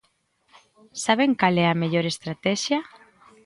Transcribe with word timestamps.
¿Saben 1.03 1.31
cal 1.39 1.55
é 1.63 1.67
a 1.69 1.79
mellor 1.81 2.05
estratexia? 2.07 2.79